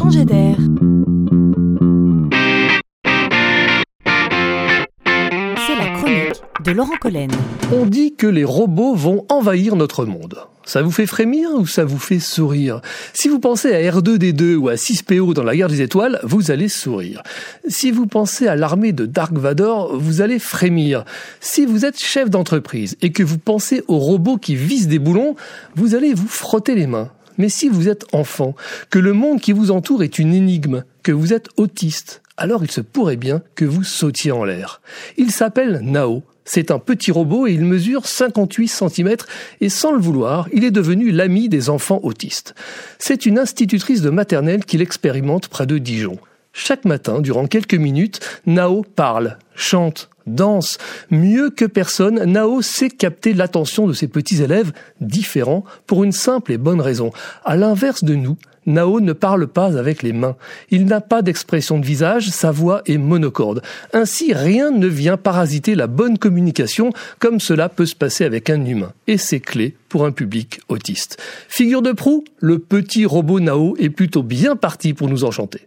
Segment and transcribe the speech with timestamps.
[0.00, 0.56] changer d'air.
[5.66, 7.30] C'est la chronique de Laurent Collen.
[7.70, 10.38] On dit que les robots vont envahir notre monde.
[10.64, 12.80] Ça vous fait frémir ou ça vous fait sourire?
[13.12, 16.68] Si vous pensez à R2D2 ou à 6PO dans la guerre des étoiles, vous allez
[16.68, 17.22] sourire.
[17.68, 21.04] Si vous pensez à l'armée de Dark Vador, vous allez frémir.
[21.40, 25.34] Si vous êtes chef d'entreprise et que vous pensez aux robots qui visent des boulons,
[25.74, 27.10] vous allez vous frotter les mains.
[27.38, 28.54] Mais si vous êtes enfant,
[28.90, 32.70] que le monde qui vous entoure est une énigme, que vous êtes autiste, alors il
[32.70, 34.80] se pourrait bien que vous sautiez en l'air.
[35.16, 36.22] Il s'appelle Nao.
[36.44, 39.16] C'est un petit robot et il mesure 58 cm
[39.60, 42.54] et sans le vouloir, il est devenu l'ami des enfants autistes.
[42.98, 46.18] C'est une institutrice de maternelle qu'il expérimente près de Dijon.
[46.52, 50.78] Chaque matin, durant quelques minutes, Nao parle, chante, danse.
[51.10, 56.52] Mieux que personne, Nao sait capter l'attention de ses petits élèves différents pour une simple
[56.52, 57.12] et bonne raison.
[57.44, 60.36] À l'inverse de nous, Nao ne parle pas avec les mains.
[60.70, 63.62] Il n'a pas d'expression de visage, sa voix est monocorde.
[63.92, 68.64] Ainsi, rien ne vient parasiter la bonne communication comme cela peut se passer avec un
[68.64, 68.92] humain.
[69.06, 71.18] Et c'est clé pour un public autiste.
[71.48, 75.66] Figure de proue, le petit robot Nao est plutôt bien parti pour nous enchanter.